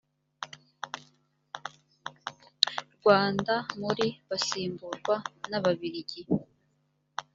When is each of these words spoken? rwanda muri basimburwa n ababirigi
rwanda 2.95 3.55
muri 3.81 4.07
basimburwa 4.29 5.15
n 5.49 5.51
ababirigi 5.59 6.21